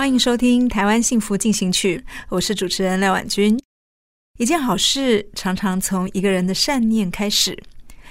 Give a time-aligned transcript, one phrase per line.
[0.00, 1.98] 欢迎收听《台湾幸福进行曲》，
[2.30, 3.60] 我是主持人廖婉君。
[4.38, 7.62] 一件好事常常从一个人的善念开始，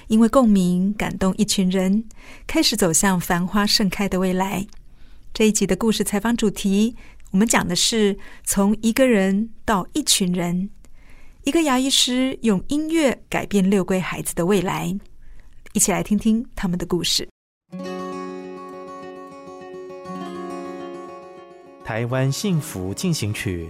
[0.06, 2.08] 因为共鸣感动一群人，
[2.46, 4.68] 开始走向繁花盛开的未来。
[5.34, 6.96] 这一集的故事采访主题，
[7.32, 10.70] 我们讲的是从一个人到一群人。
[11.44, 14.96] 一个牙医师用音乐改变六龟孩子的未来，
[15.74, 17.28] 一起来听听他们的故事。
[21.90, 23.68] 台湾幸福进行曲，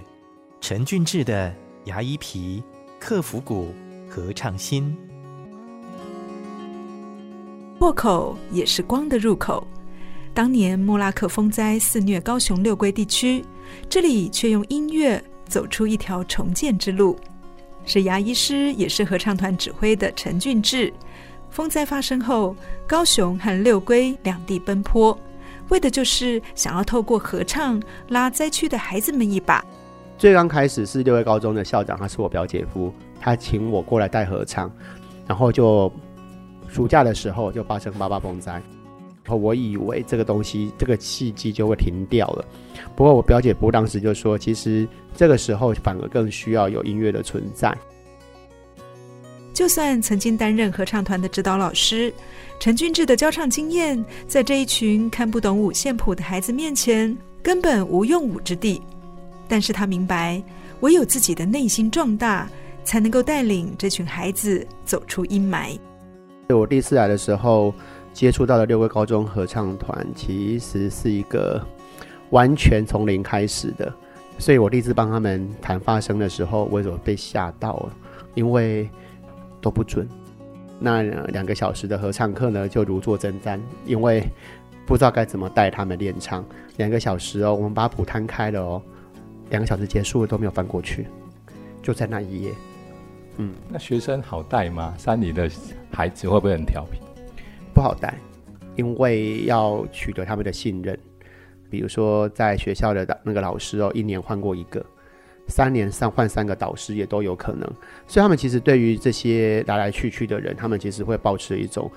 [0.59, 2.61] 陈俊志的牙医皮
[2.99, 3.73] 克服骨
[4.09, 4.93] 合唱心。
[7.79, 9.65] 破口也是光的入口。
[10.33, 13.41] 当年莫拉克风灾肆虐高雄六龟地区，
[13.87, 17.17] 这里却用音乐走出一条重建之路。
[17.85, 20.93] 是牙医师，也是合唱团指挥的陈俊志。
[21.49, 22.53] 风灾发生后，
[22.85, 25.17] 高雄和六龟两地奔波。
[25.69, 29.63] 为的就是想要透过合唱拉灾区的孩子们一把。
[30.17, 34.69] 最刚开始是六位高中的校长，他是我表姐夫，他请我过来带合唱，
[35.25, 35.91] 然后就
[36.67, 38.53] 暑假的时候就发生八八风灾，
[39.23, 42.45] 然后我以为这个东西这个契机就会停掉了，
[42.95, 44.85] 不过我表姐夫当时就说，其实
[45.15, 47.73] 这个时候反而更需要有音乐的存在。
[49.59, 52.13] 就算曾经担任合唱团的指导老师，
[52.61, 58.81] 陈俊志的教唱经验，在这一群看不懂五线谱的孩子面前，根本无用武之地。
[59.49, 60.41] 但是他明白，
[60.79, 62.47] 唯有自己的内心壮大，
[62.85, 65.77] 才能够带领这群孩子走出阴霾。
[66.47, 67.73] 我第一次来的时候，
[68.13, 71.61] 接触到的六龟高中合唱团，其实是一个
[72.29, 73.93] 完全从零开始的。
[74.37, 77.93] 所以我第一次帮他们弹发声的时候，我怎么被吓到了？
[78.35, 78.89] 因为
[79.61, 80.07] 都不准，
[80.79, 84.23] 那两个小时的合唱课呢，就如坐针毡，因为
[84.85, 86.45] 不知道该怎么带他们练唱。
[86.77, 88.81] 两个小时哦，我们把谱摊开了哦，
[89.49, 91.07] 两个小时结束了都没有翻过去，
[91.81, 92.53] 就在那一页。
[93.37, 94.93] 嗯，那学生好带吗？
[94.97, 95.49] 山里的
[95.91, 96.99] 孩子会不会很调皮？
[97.73, 98.17] 不好带，
[98.75, 100.97] 因为要取得他们的信任。
[101.69, 104.83] 比如说，在学校的那个老师哦，一年换过一个。
[105.49, 107.69] 三年上换三个导师也都有可能，
[108.07, 111.91] 所以他们其实对于这些来来去去的人，他们其实会保持一种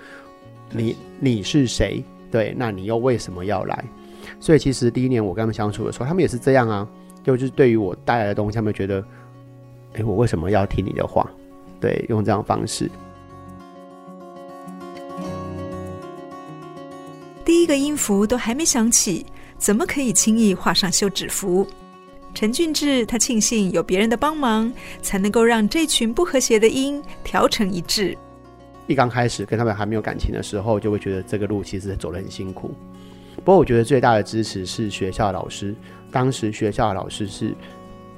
[0.71, 2.03] 你，你是谁？
[2.31, 3.85] 对，那你又为什么要来？
[4.41, 6.89] 所以其实第一年我跟他们相处的时候，他们也是这样啊，
[7.23, 9.05] 就是对于我带来的东西，他们觉得，
[9.95, 11.31] 哎，我为什么要听你的话？
[11.79, 12.91] 对，用这样方式。
[17.45, 19.27] 第一个音符都还没响起，
[19.59, 21.67] 怎么可以轻易画上休止符？
[22.35, 24.73] 陈俊志，他庆幸有别人的帮忙，
[25.03, 28.17] 才能够让这群不和谐的音调成一致。
[28.87, 32.75] 一刚开始跟他们还没有感情的时候，就会觉得这个路其实走得很辛苦。
[33.37, 35.75] 不过我觉得最大的支持是学校老师，
[36.11, 37.55] 当时学校的老师是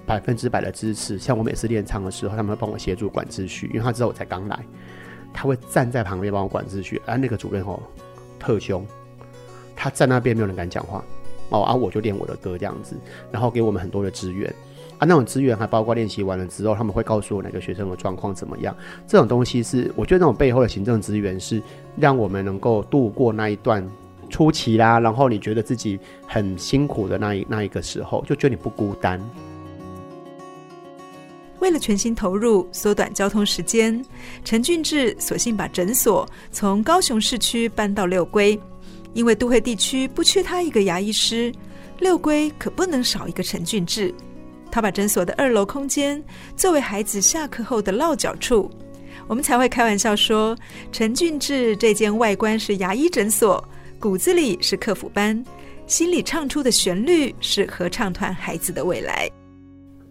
[0.06, 1.19] 百分之百的支持。
[1.19, 4.64] 像我每次练唱的时候，他们会帮我协助管秩序，因为他知道我才刚来，
[5.32, 7.02] 他会站在旁边帮我管秩序。
[7.04, 7.81] 而那个主任哦，
[8.38, 8.86] 特凶，
[9.75, 11.04] 他站那边没有人敢讲话。
[11.50, 12.97] 哦，啊，我就练我的歌这样子，
[13.31, 14.49] 然后给我们很多的资源，
[14.99, 18.76] 啊，那种资源还包括练习完了之后，他们会告诉我哪个学生的状况怎么样。
[19.06, 21.62] 这种东西是，我觉得那种背后的行政资源是
[21.96, 23.87] 让我们能够度过那一段
[24.31, 29.20] 初期啦，然后你觉得自己很辛苦的那一那一个时候，就觉得你不孤单。
[31.61, 34.05] 为了全心投入，缩短交通时间，
[34.44, 38.58] 陈俊志索性把诊所从高雄市区搬到六龟。
[39.14, 41.50] 因为都会地区不缺他一个牙医师，
[42.00, 44.12] 六龟可不能少一个陈俊志。
[44.70, 46.22] 他把诊所的二楼空间
[46.56, 48.69] 作为孩子下课后的落脚处，
[49.28, 50.56] 我们才会开玩笑说，
[50.90, 53.62] 陈俊志这间外观是牙医诊所，
[54.00, 55.43] 骨子里是客服班，
[55.87, 59.31] 心里唱出的旋律是合唱团孩子的未来。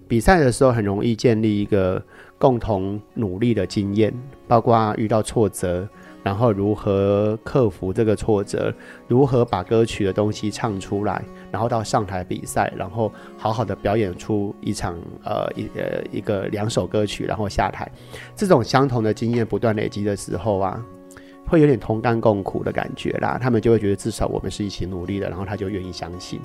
[0.07, 2.01] 比赛的时候很容易建立一个
[2.37, 4.13] 共同努力的经验，
[4.47, 5.85] 包括遇到挫折。
[6.23, 8.73] 然后如何克服这个挫折？
[9.07, 11.21] 如何把歌曲的东西唱出来？
[11.51, 17.91] 然后到上台比赛，然后好好的表演出一场呃一呃一个两首歌曲，然后下台。
[18.35, 20.81] 这种相同的经验不断累积的时候啊，
[21.45, 23.37] 会有点同甘共苦的感觉啦。
[23.39, 26.39] 他们就会觉得至少我们是一起努力的，然后他就愿意相信。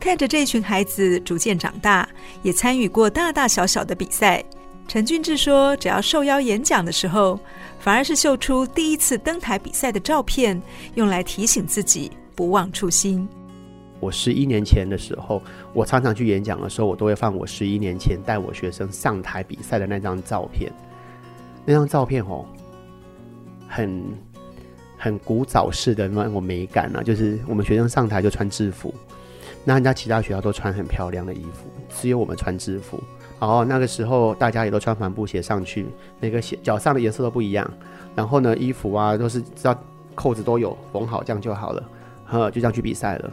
[0.00, 2.08] 看着这群孩子逐渐长大，
[2.42, 4.42] 也参与过大大小小的比赛。
[4.88, 7.38] 陈俊志说：“只要受邀演讲的时候，
[7.80, 10.60] 反而是秀出第一次登台比赛的照片，
[10.94, 13.28] 用来提醒自己不忘初心。
[13.98, 15.42] 我十一年前的时候，
[15.74, 20.72] 我常常去演讲的时候，我都会放我十一年前带我学生上台比赛的那张照片。
[21.64, 22.46] 那张照片哦，
[23.66, 24.02] 很
[24.96, 28.94] 很古早式的那种美感啊，就是我们学生上台就穿制服，
[29.64, 33.02] 那人家其他学校都穿很漂亮的衣服，只有我们穿制服。”
[33.38, 35.86] 然后那个时候大家也都穿帆布鞋上去，
[36.20, 37.70] 每个鞋脚上的颜色都不一样。
[38.14, 39.78] 然后呢，衣服啊都是只要
[40.14, 41.82] 扣子都有缝好，这样就好了。
[42.24, 43.30] 呵，就这样去比赛了。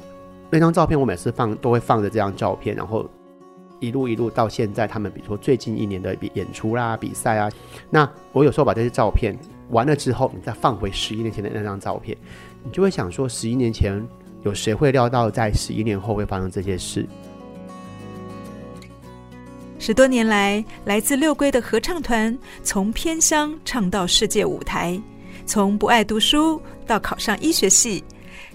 [0.50, 3.10] 那张照片我每次放都会放着这张照片，然后
[3.80, 7.50] 一路一路到现在，他们比如说最近一年的演出啦、比赛啊，
[7.90, 9.36] 那我有时候把这些照片
[9.70, 12.16] 完了之后，你再放回十一年前的那张照片，
[12.64, 14.06] 你就会想说，十一年前
[14.44, 17.08] 有谁会料到在十一年后会发生这些事？
[19.86, 22.34] 十多年来，来自六龟的合唱团
[22.64, 24.98] 从偏乡唱到世界舞台，
[25.46, 26.58] 从不爱读书
[26.88, 28.02] 到考上医学系，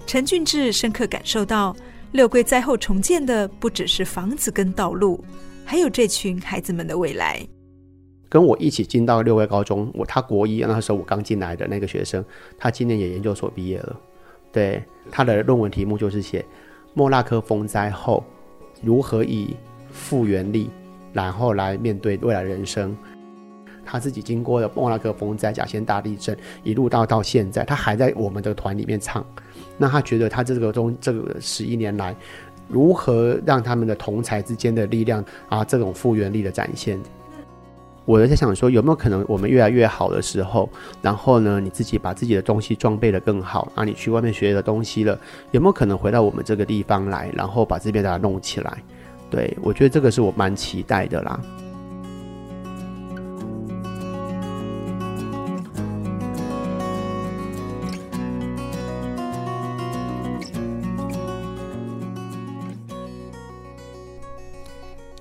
[0.07, 1.75] 陈俊志深刻感受到，
[2.13, 5.23] 六龟灾后重建的不只是房子跟道路，
[5.63, 7.39] 还有这群孩子们的未来。
[8.27, 12.25] 跟我一起进到六龟高中，我他国一那时候我刚进来的那个学生，
[12.57, 13.95] 他今年也研究所毕业了。
[14.51, 16.43] 对，他的论文题目就是写
[16.95, 18.25] 莫拉克风灾后
[18.81, 19.55] 如何以
[19.91, 20.71] 复原力。
[21.13, 22.95] 然后来面对未来人生，
[23.85, 29.25] 他自己经过了莫拉克风灾、甲仙大地震，一路到到现在，他还在我们的团里面唱。
[29.77, 32.15] 那他觉得他这个中这个十一年来，
[32.67, 36.99] 如何让他们的同才之间的力量啊，这种复原力的展现？
[38.05, 40.67] 我在想说，有没有可能我们越来越好的时候，
[40.99, 45.19] 然后呢，你自己把自己的东西装备的更好，啊，你去外面学的东西了，
[45.51, 48.77] 有没有可能回到我们这个地方来，然后把这边给它弄起来？
[49.29, 51.39] 对，我觉得这个是我蛮期待的啦。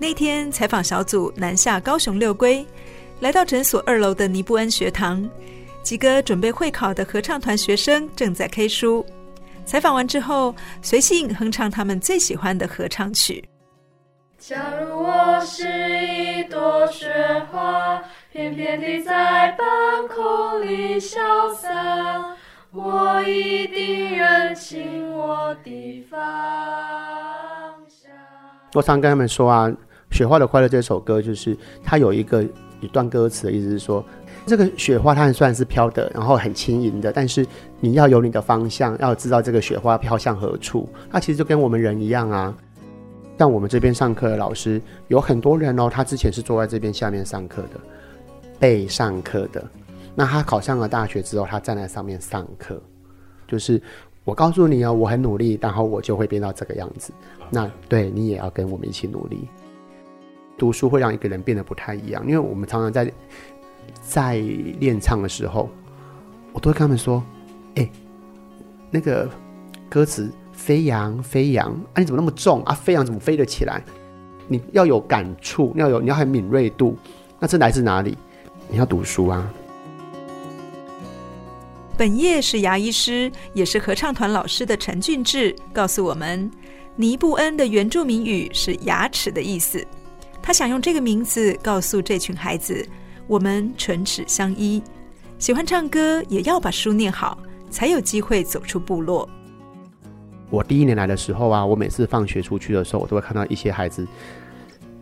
[0.00, 2.64] 那天采访小组南下高雄六龟，
[3.20, 5.28] 来到诊所二楼的尼布恩学堂，
[5.82, 9.04] 几个准备会考的合唱团学生正在 K 书。
[9.66, 13.44] 采访完之后，随性哼唱他们最喜欢的合唱曲。
[14.48, 15.66] 假如我是
[16.06, 17.12] 一朵雪
[17.52, 18.02] 花，
[18.32, 22.34] 翩翩地在半空里潇洒，
[22.72, 26.18] 我一定认清我的方
[27.88, 28.10] 向。
[28.72, 29.68] 我常跟他们说啊，
[30.10, 31.54] 《雪花的快乐》这首歌就是
[31.84, 32.42] 它有一个
[32.80, 34.02] 一段歌词的意思是说，
[34.46, 37.46] 这个雪花它虽然是飘的，然后很轻盈的，但是
[37.80, 40.88] 你要有你的方向，要知道这个雪花飘向何处。
[41.12, 42.54] 它其实就跟我们人一样啊。
[43.38, 47.80] 像我们这边上课的老师有很多人哦，他之前是坐在这边下面上课的，
[48.58, 49.64] 被上课的。
[50.16, 52.82] 那他考上了大学之后，他站在上面上课，
[53.46, 53.80] 就是
[54.24, 57.12] 我告诉你哦，我很努力，然后我就会变到这个样子。
[57.48, 59.48] 那对你也要跟我们一起努力。
[60.58, 63.12] 读书会让一个人变得不太一样，因为我们常常在
[64.02, 64.38] 在
[64.80, 65.70] 练唱的时候，
[66.52, 67.22] 我都会跟他们说
[67.76, 67.88] ：“哎，
[68.90, 69.30] 那个
[69.88, 70.28] 歌词。”
[70.58, 72.00] 飞扬，飞扬，啊！
[72.00, 72.74] 你怎么那么重啊？
[72.74, 73.80] 飞扬怎么飞得起来？
[74.48, 76.98] 你要有感触，要有，你要很敏锐度。
[77.38, 78.18] 那这来自哪里？
[78.68, 79.48] 你要读书啊。
[81.96, 86.50] 本业是牙医师，也是合唱团老师的陈俊志告诉我们，
[86.96, 89.82] 尼布恩的原住民语是牙齿的意思。
[90.42, 92.86] 他想用这个名字告诉这群孩子，
[93.28, 94.82] 我们唇齿相依，
[95.38, 97.38] 喜欢唱歌也要把书念好，
[97.70, 99.26] 才有机会走出部落。
[100.50, 104.06] 我第一年来的时候啊，我每次放学出去的时候，我都会看到一些孩子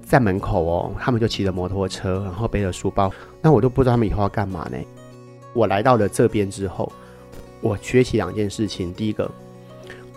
[0.02, 4.78] 在门口哦，他们就骑着摩托车，然后背着书包，那我都不知道他们以后要干嘛呢。
[5.52, 6.92] 我来到了这边之后，
[7.60, 8.92] 我学习两件事情。
[8.92, 9.30] 第一个，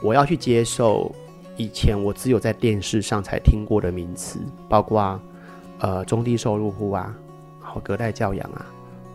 [0.01, 1.13] 我要去接受
[1.57, 5.19] 以前我只有在电视上才听过的名词，包括
[5.79, 7.15] 呃中低收入户啊，
[7.59, 8.65] 好隔代教养啊。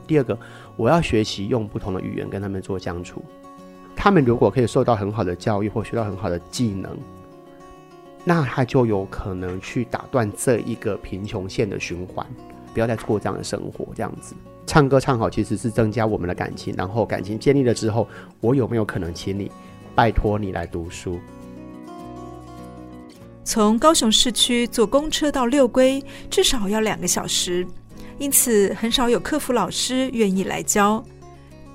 [0.07, 0.39] 第二个，
[0.77, 3.23] 我要学习用不同的语言跟他们做相处。
[3.97, 6.97] 他们如果可以受到很好的教育或学到很好的技能，
[8.25, 12.27] 那他就有可能去打断这一个贫穷线的循环，
[12.73, 13.87] 不要再过这样的生活。
[13.95, 14.35] 这样子，
[14.67, 18.09] 唱歌唱好其实是增加我们的感情，然后感情建立了之后，
[18.41, 19.51] 我有没有可能请你
[19.95, 21.19] 拜托你来读书？
[23.45, 27.67] 从高雄市区坐公车到六龟至少要两个小时，
[28.19, 31.05] 因此很少有客服老师愿意来教。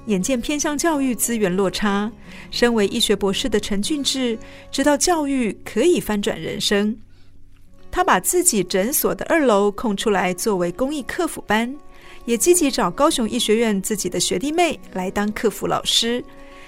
[0.05, 2.11] 眼见偏向教育资源落差，
[2.49, 4.37] 身为医学博士的陈俊志
[4.71, 6.97] 知道教育可以翻转人生，
[7.91, 11.71] 他把自己诊所的二楼空出来作为公益客服班，
[12.25, 16.23] 也积极找高雄医学院自己的学弟妹来当客服老师，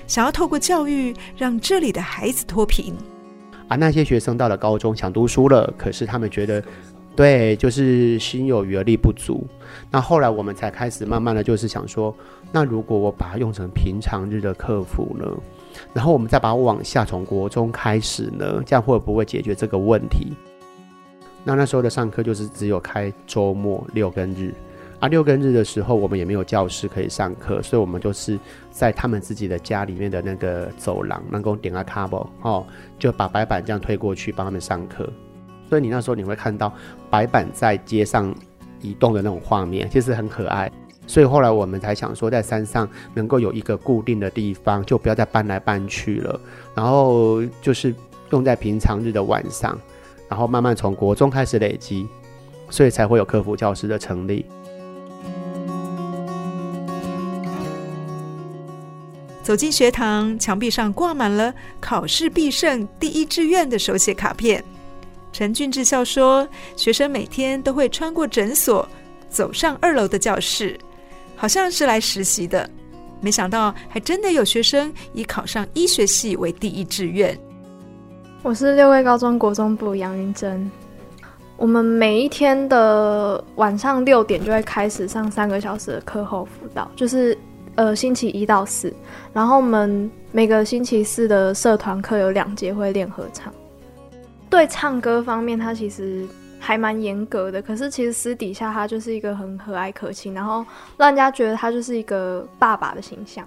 [0.05, 2.95] 想要透过教育让这里的孩子脱贫。
[3.67, 6.63] 啊，那些学生到了高中想读书了，可是他们觉得，
[7.15, 9.47] 对，就是心有余而力不足。
[9.89, 12.15] 那后来我们才开始慢慢的就是想说。
[12.51, 15.25] 那如果我把它用成平常日的客服呢？
[15.93, 18.61] 然后我们再把它往下从国中开始呢？
[18.65, 20.33] 这样会不会解决这个问题？
[21.43, 24.53] 那那时候的上课就是只有开周末六跟日，
[24.99, 28.37] 啊六跟日的时候我们也没有教室可以上课，所以我们就是
[28.69, 32.65] 在他们自己的家里面的那个走廊，能够点个卡布哦，
[32.99, 35.09] 就把白板这样推过去帮他们上课。
[35.69, 36.71] 所以你那时候你会看到
[37.09, 38.35] 白板在街上
[38.81, 40.69] 移动的那种画面，其实很可爱。
[41.07, 46.39] 所以后来我们才想说，在山上能够有一个固定的地方，就不要再搬来搬去了。
[46.73, 47.93] 然后就是
[48.29, 49.77] 用在平常日的晚上，
[50.29, 52.07] 然后慢慢从国中开始累积，
[52.69, 54.45] 所以才会有客服教师的成立。
[59.43, 64.63] 走进学堂，墙壁上挂满了考试必胜第一志愿的手写卡片。
[65.33, 68.87] 陈俊志笑说，学生每天都会穿过诊所，
[69.29, 70.79] 走上二楼的教室。
[71.35, 72.69] 好像是来实习的，
[73.19, 77.37] 没想到还真的有学生以考上医学系为第一志愿。
[78.43, 80.69] 我是六位高中国中部杨云珍。
[81.57, 87.37] 我们每一天的晚上六点就会开始上三个小时的课后辅导，就是
[87.75, 88.93] 呃星期一到四，
[89.33, 93.53] 然后我们每个星期四的社团课有两节会练合唱。
[94.49, 96.27] 对唱歌方面，他其实。
[96.63, 100.63] 还蛮严格的，可是其实私底下他就是一个很和蔼可亲，然后
[100.95, 103.43] 让人家觉得他就是一个爸爸的形象。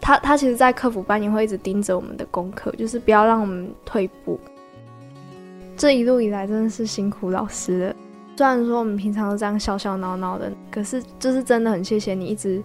[0.00, 4.38] 他他其实，在课辅班也会一直盯着我们的功课，就是不要让我们退步。
[5.76, 7.96] 这一路以来真的是辛苦老师了。
[8.36, 12.62] 虽然说我们平常都这样笑笑闹闹的，可是就是真的很谢谢你一直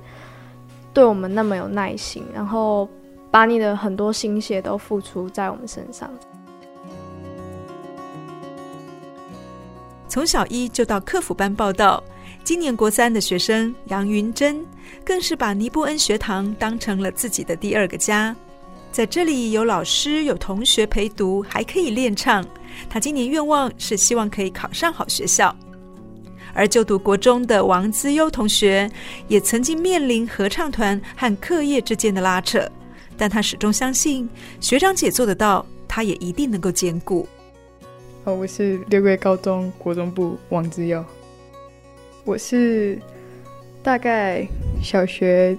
[0.94, 2.88] 对我们那么有耐心，然后
[3.30, 6.10] 把你的很多心血都付出在我们身上。
[10.18, 12.04] 从小一就到课辅班报到，
[12.44, 14.66] 今年国三的学生杨云珍，
[15.06, 18.36] 更是把尼布恩学堂当成了自己的第二个家。
[18.92, 22.44] 在这里有老师、有同学陪读，还可以练唱。
[22.90, 25.56] 他今年愿望是希望可以考上好学校。
[26.52, 28.90] 而就读国中的王资优同学，
[29.28, 32.68] 也曾经面临合唱团和课业之间的拉扯，
[33.16, 34.28] 但他始终相信
[34.60, 37.30] 学长姐做得到，他也一定能够兼顾。
[38.28, 41.02] 哦我是六月高中国中部王之耀。
[42.26, 43.00] 我是
[43.82, 44.46] 大概
[44.84, 45.58] 小学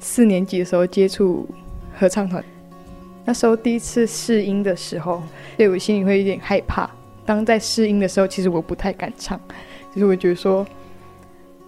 [0.00, 1.48] 四年级的时候接触
[1.96, 2.44] 合唱团，
[3.24, 5.22] 那时候第一次试音的时候，
[5.56, 6.90] 对我心里会有点害怕。
[7.24, 9.40] 当在试音的时候，其实我不太敢唱，
[9.94, 10.66] 就是我觉得说，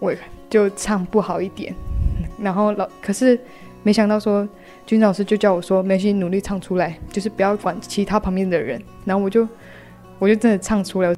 [0.00, 0.12] 我
[0.50, 1.72] 就唱不好一点。
[2.40, 3.38] 然后老可是
[3.84, 4.48] 没想到说，
[4.84, 8.82] 军老师就叫我说，没事努力唱出来，就是不要管其他旁边的人。
[9.04, 9.46] 然后我就。
[10.18, 11.14] 我就真的唱出了。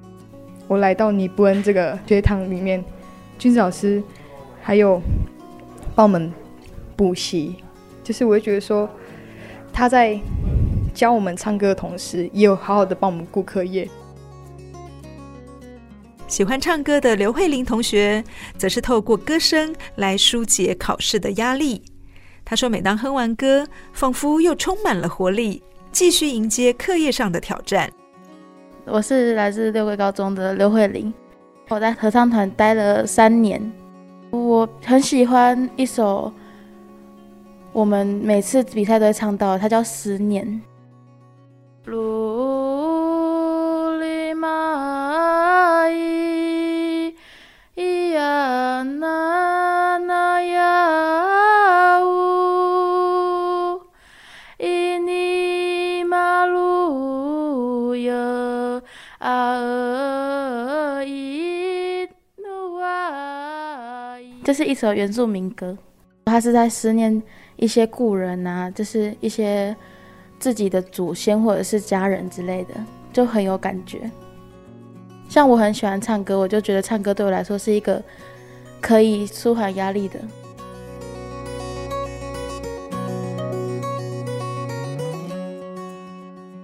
[0.68, 2.84] 我来到尼布恩这个学堂里面，
[3.38, 4.02] 君子老师
[4.60, 5.00] 还有
[5.94, 6.32] 帮我们
[6.96, 7.56] 补习，
[8.02, 8.88] 就是我会觉得说
[9.72, 10.18] 他在
[10.92, 13.88] 教我们唱歌的同时，也有好好的帮我们顾课业。
[16.26, 18.24] 喜欢唱歌的刘慧玲同学，
[18.58, 21.80] 则是透过歌声来疏解考试的压力。
[22.44, 25.62] 她说，每当哼完歌，仿佛又充满了活力，
[25.92, 27.88] 继续迎接课业上的挑战。
[28.88, 31.12] 我是来自六桂高中的刘慧玲，
[31.68, 33.60] 我在合唱团待了三年，
[34.30, 36.32] 我很喜欢一首
[37.72, 40.46] 我们每次比赛都会唱到，它叫《思念》。
[64.46, 65.76] 这是一首原住民歌，
[66.26, 67.20] 他是在思念
[67.56, 69.74] 一些故人啊，就是一些
[70.38, 72.74] 自己的祖先或者是家人之类的，
[73.12, 74.08] 就很有感觉。
[75.28, 78.00] 像我很喜欢唱歌，我就觉得唱歌对我来说是一个
[78.80, 80.20] 可以舒缓压力的。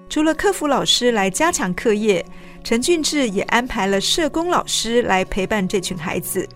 [0.08, 2.24] 除了客服老师来加强课业，
[2.62, 6.48] 陈俊志也安排了社工老师来陪伴这群孩子。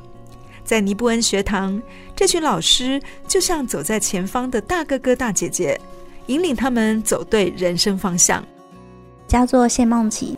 [0.67, 1.81] 在尼布恩学堂，
[2.17, 5.81] 这群老师就像走在前方的大哥哥大姐姐，
[6.27, 8.45] 引领他们走对人生方向。
[9.29, 10.37] 叫做谢梦琪，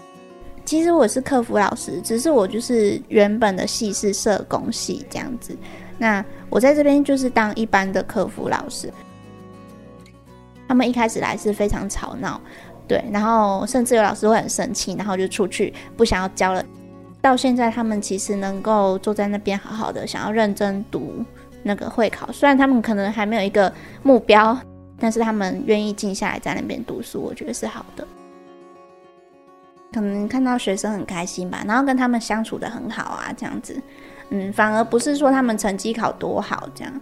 [0.67, 5.57] 其实我是客服老师，只是我就是原本的系是社工系这样子。
[5.97, 8.93] 那我在这边就是当一般的客服老师。
[10.69, 12.39] 他们一开始来是非常吵闹。
[12.87, 16.63] 对，然后甚至有老师会很生气，然后就出去不想要教了。
[17.21, 21.25] 到现在，他们其实能够坐在那边好好的，想要认真读
[21.63, 22.31] 那个会考。
[22.33, 23.73] 虽然他们可能还没有一个
[24.03, 24.59] 目标，
[24.99, 28.07] 但是他们愿意静下来在那边读书，我觉得是好的。
[29.93, 33.81] 可能看到学生很开心吧，然后跟他们相处得很好啊，这样子。
[34.31, 37.01] 嗯，反而不是说他们成绩考多好这样。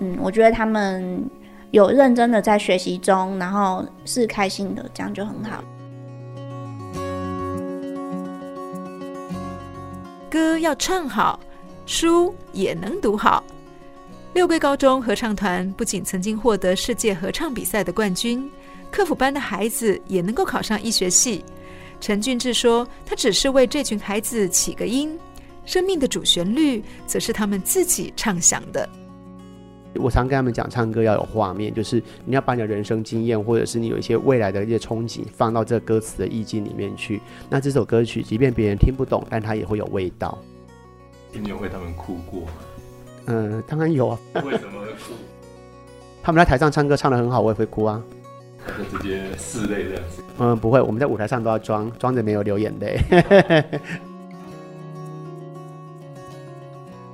[0.00, 1.28] 嗯，我觉得他们。
[1.70, 5.64] 有认真的在学习中，然后是开心的，这样就很好。
[10.34, 11.38] 歌要唱好，
[11.86, 13.44] 书也能读好。
[14.32, 18.50] 六桂高中合唱团不仅曾经获得世界合唱比赛的冠军，
[18.90, 21.44] 课辅班的孩子也能够考上医学系。
[22.00, 25.16] 陈俊志说：“他只是为这群孩子起个音，
[25.64, 28.88] 生命的主旋律则是他们自己唱响的。”
[29.96, 37.20] 我常跟他们讲，唱歌要有画面，就是你要把你的人生经验，或者是你有一些未来的一些憧憬，放到这歌词的意境里面去。
[37.48, 40.38] 那这首歌曲，即便别人听不懂，但它也会有味道。
[41.32, 42.52] 你有为他们哭过吗？
[43.26, 44.18] 嗯，当然有啊。
[44.34, 45.14] 为什么会哭？
[46.22, 48.02] 他们在台上唱歌唱的很好，我也会哭啊。
[48.66, 50.22] 就直接拭泪这样子。
[50.38, 52.98] 嗯，不会，我们在舞台上都要装，装着没有流眼泪。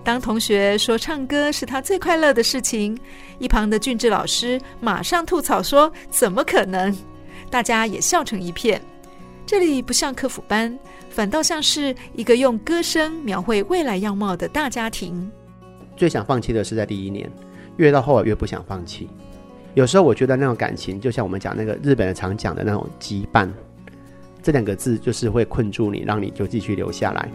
[0.03, 2.99] 当同学说唱歌是他最快乐的事情，
[3.39, 6.97] 一旁的俊志老师马上吐槽说：“怎么可能？”
[7.51, 8.81] 大家也笑成一片。
[9.45, 10.79] 这里不像课辅班，
[11.11, 15.31] 反倒像是一个用歌声描绘未来样貌的大家庭。
[15.97, 17.31] 最想放弃的是在第一年，
[17.77, 19.09] 越到后来越不想放弃。
[19.75, 23.51] 有时候我觉得那种感情，就像我们讲那个日本人常讲的那种羁绊，
[24.43, 27.29] 这两个字就是会困住你，让你就继续留下来。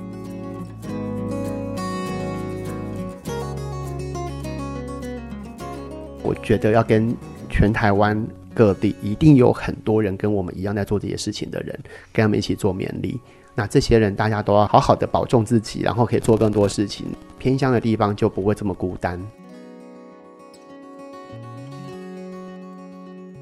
[6.25, 7.15] 我觉得要跟
[7.49, 11.79] 全台湾各地一定有很多人跟我们一样在做这些事情的人，
[12.11, 13.19] 跟他们一起做勉励。
[13.53, 17.05] 那这些人大家都要好好的保重自己，然后可以做更多事情。
[17.37, 19.21] 偏乡的地方就不会这么孤单。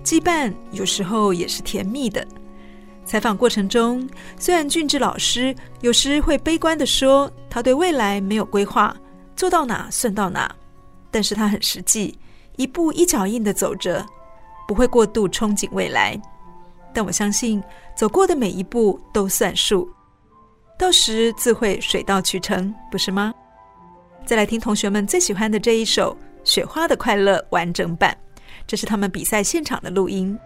[0.03, 2.27] 羁绊有时候也是甜蜜的。
[3.05, 8.95] 采访过程中，虽然俊志老师有时会悲观的说他对未来没有规划，
[9.35, 10.53] 做到哪算到哪，
[11.09, 12.17] 但是他很实际。
[12.55, 14.05] 一步一脚印的走着，
[14.67, 16.19] 不会过度憧憬未来，
[16.93, 17.61] 但我相信
[17.95, 19.89] 走过的每一步都算数，
[20.77, 23.33] 到时自会水到渠成，不是吗？
[24.25, 28.15] 再来听同学们最喜欢的这一首《雪花的快乐》完整版，
[28.65, 30.37] 这是他们比赛现场的录音。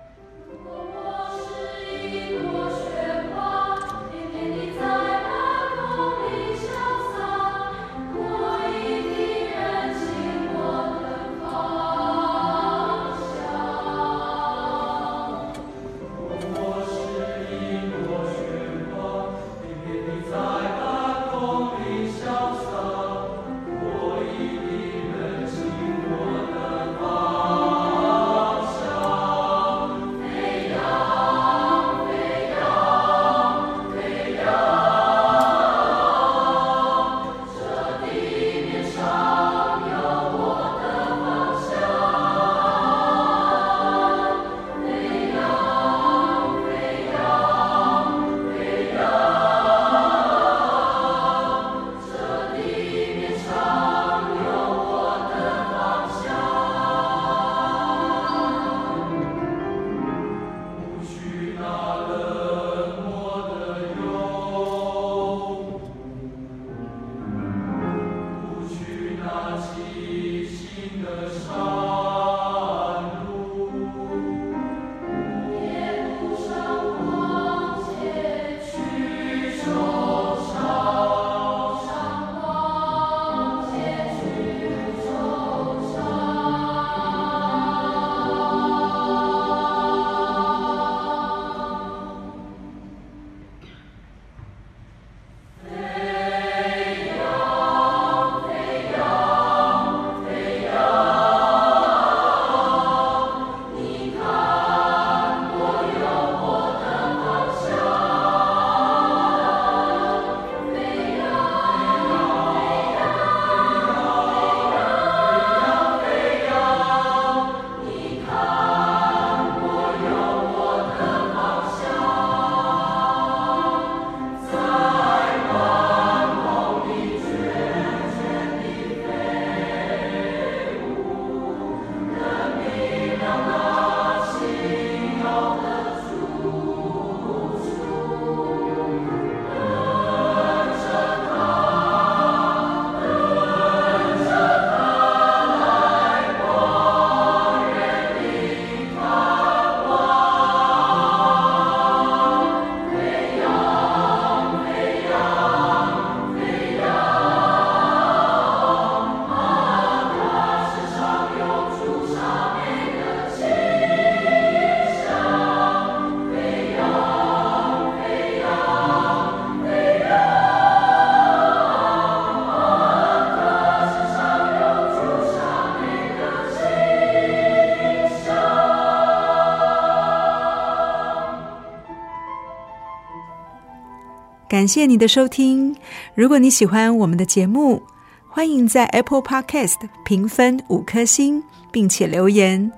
[184.58, 185.76] 感谢你的收听。
[186.16, 187.80] 如果你喜欢我们的节目，
[188.28, 192.72] 欢迎在 Apple Podcast 评分五颗星，并且留言。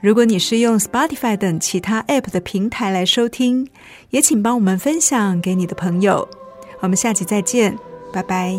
[0.00, 3.68] 如果你是用 Spotify 等其他 App 的平台来收听，
[4.10, 6.28] 也请帮我们分享给你的朋友。
[6.78, 7.76] 我们下期再见，
[8.12, 8.56] 拜拜。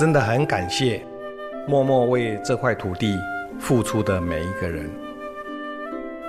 [0.00, 1.04] 真的很感谢
[1.68, 3.18] 默默为这块土地
[3.58, 4.90] 付出的每一个人，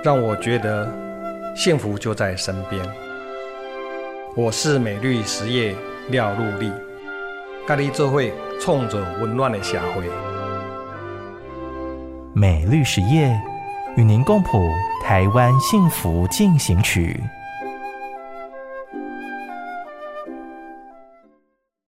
[0.04, 0.86] 让我觉得
[1.56, 2.84] 幸福就在身边。
[4.36, 5.74] 我是美绿实业
[6.10, 6.70] 廖禄立，
[7.66, 10.04] 咖喱做会冲着温暖的社会。
[12.34, 13.34] 美绿实业
[13.96, 14.68] 与您共谱
[15.02, 17.18] 台湾幸福进行曲。